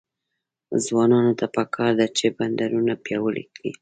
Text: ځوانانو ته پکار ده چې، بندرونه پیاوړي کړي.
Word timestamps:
ځوانانو 0.85 1.31
ته 1.39 1.45
پکار 1.55 1.91
ده 1.99 2.07
چې، 2.17 2.25
بندرونه 2.37 2.93
پیاوړي 3.05 3.43
کړي. 3.53 3.69